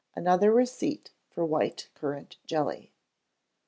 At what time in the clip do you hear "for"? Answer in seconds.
1.29-1.45